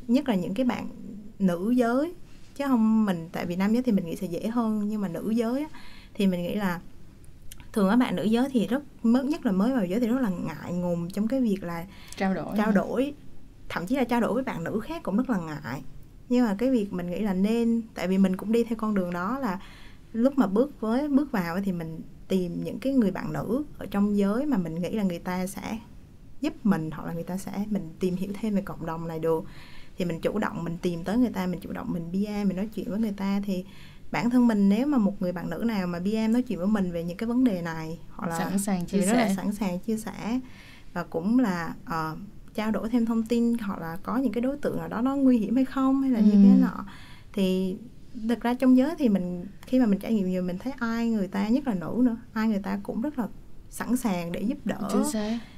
[0.08, 0.88] nhất là những cái bạn
[1.38, 2.14] nữ giới
[2.54, 5.08] chứ không mình tại vì nam giới thì mình nghĩ sẽ dễ hơn nhưng mà
[5.08, 5.66] nữ giới
[6.14, 6.80] thì mình nghĩ là
[7.72, 10.20] thường các bạn nữ giới thì rất mới nhất là mới vào giới thì rất
[10.20, 12.56] là ngại ngùng trong cái việc là trao đổi.
[12.56, 13.14] trao đổi
[13.70, 15.82] thậm chí là trao đổi với bạn nữ khác cũng rất là ngại.
[16.28, 18.94] Nhưng mà cái việc mình nghĩ là nên tại vì mình cũng đi theo con
[18.94, 19.60] đường đó là
[20.12, 23.86] lúc mà bước với bước vào thì mình tìm những cái người bạn nữ ở
[23.86, 25.78] trong giới mà mình nghĩ là người ta sẽ
[26.40, 29.18] giúp mình hoặc là người ta sẽ mình tìm hiểu thêm về cộng đồng này
[29.18, 29.44] được.
[29.98, 32.56] Thì mình chủ động mình tìm tới người ta mình chủ động mình bia mình
[32.56, 33.40] nói chuyện với người ta.
[33.44, 33.64] Thì
[34.10, 36.68] bản thân mình nếu mà một người bạn nữ nào mà BM nói chuyện với
[36.68, 39.34] mình về những cái vấn đề này hoặc là sẵn sàng chia sẻ rất là
[39.34, 40.40] sẵn sàng chia sẻ.
[40.92, 42.18] Và cũng là uh,
[42.60, 45.16] trao đổi thêm thông tin hoặc là có những cái đối tượng nào đó nó
[45.16, 46.24] nguy hiểm hay không hay là ừ.
[46.24, 46.84] như thế nọ.
[47.32, 47.76] Thì
[48.28, 51.10] thực ra trong giới thì mình khi mà mình trải nghiệm nhiều mình thấy ai
[51.10, 52.16] người ta nhất là nữ nữa.
[52.32, 53.28] Ai người ta cũng rất là
[53.70, 55.04] sẵn sàng để giúp đỡ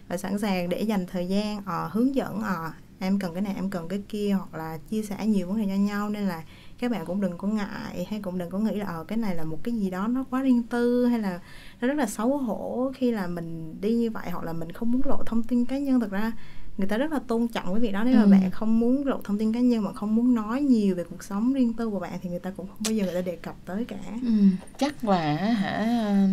[0.08, 3.54] và sẵn sàng để dành thời gian uh, hướng dẫn uh, em cần cái này
[3.54, 6.10] em cần cái kia hoặc là chia sẻ nhiều vấn đề cho nhau.
[6.10, 6.42] Nên là
[6.78, 9.36] các bạn cũng đừng có ngại hay cũng đừng có nghĩ là ờ cái này
[9.36, 11.40] là một cái gì đó nó quá riêng tư hay là
[11.80, 14.92] nó rất là xấu hổ khi là mình đi như vậy hoặc là mình không
[14.92, 16.00] muốn lộ thông tin cá nhân.
[16.00, 16.32] Thực ra
[16.78, 18.26] người ta rất là tôn trọng cái việc đó nếu ừ.
[18.26, 21.04] mà bạn không muốn lộ thông tin cá nhân mà không muốn nói nhiều về
[21.04, 23.20] cuộc sống riêng tư của bạn thì người ta cũng không bao giờ người ta
[23.20, 24.32] đề cập tới cả ừ.
[24.78, 26.28] chắc là hả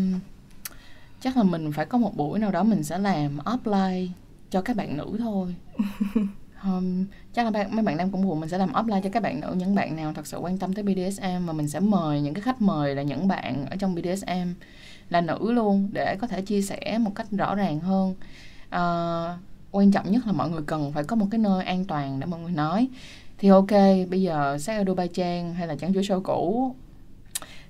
[1.22, 4.08] chắc là mình phải có một buổi nào đó mình sẽ làm offline
[4.50, 5.56] cho các bạn nữ thôi
[6.64, 9.24] um, chắc là bạn, mấy bạn nam cũng buồn mình sẽ làm offline cho các
[9.24, 12.22] bạn nữ những bạn nào thật sự quan tâm tới BDSM mà mình sẽ mời
[12.22, 14.54] những cái khách mời là những bạn ở trong BDSM
[15.10, 18.16] là nữ luôn để có thể chia sẻ một cách rõ ràng hơn
[18.68, 22.20] uh, quan trọng nhất là mọi người cần phải có một cái nơi an toàn
[22.20, 22.88] để mọi người nói.
[23.38, 23.72] Thì ok
[24.10, 26.76] bây giờ sát ở Dubai Trang hay là chẳng chủ show cũ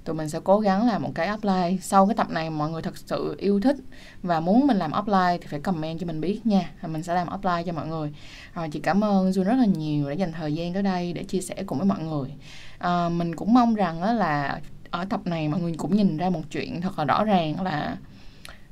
[0.04, 1.78] tụi mình sẽ cố gắng làm một cái upline.
[1.82, 3.76] Sau cái tập này mọi người thật sự yêu thích
[4.24, 7.28] và muốn mình làm upline thì phải comment cho mình biết nha mình sẽ làm
[7.36, 8.14] upline cho mọi người.
[8.54, 11.24] Rồi chị cảm ơn Jun rất là nhiều đã dành thời gian tới đây để
[11.24, 12.34] chia sẻ cùng với mọi người.
[12.78, 16.42] À, mình cũng mong rằng là ở tập này mọi người cũng nhìn ra một
[16.52, 17.98] chuyện thật là rõ ràng là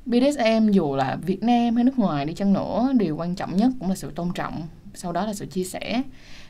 [0.08, 3.70] BDSM dù là Việt Nam hay nước ngoài đi chăng nữa, điều quan trọng nhất
[3.78, 4.62] cũng là sự tôn trọng,
[4.94, 6.02] sau đó là sự chia sẻ.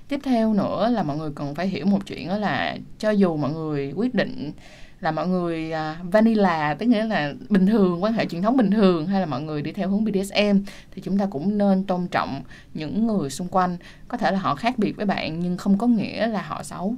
[0.09, 3.37] Tiếp theo nữa là mọi người cần phải hiểu một chuyện đó là cho dù
[3.37, 4.53] mọi người quyết định
[5.01, 8.71] là mọi người à, vanilla tức nghĩa là bình thường, quan hệ truyền thống bình
[8.71, 10.59] thường hay là mọi người đi theo hướng BDSM
[10.91, 12.43] thì chúng ta cũng nên tôn trọng
[12.75, 13.77] những người xung quanh.
[14.09, 16.95] Có thể là họ khác biệt với bạn nhưng không có nghĩa là họ xấu.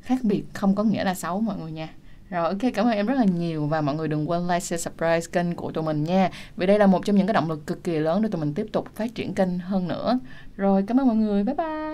[0.00, 1.88] Khác biệt không có nghĩa là xấu mọi người nha
[2.34, 4.76] rồi, ok, cảm ơn em rất là nhiều và mọi người đừng quên like, share,
[4.82, 6.30] subscribe kênh của tụi mình nha.
[6.56, 8.54] Vì đây là một trong những cái động lực cực kỳ lớn để tụi mình
[8.54, 10.18] tiếp tục phát triển kênh hơn nữa.
[10.56, 11.93] Rồi, cảm ơn mọi người, bye bye.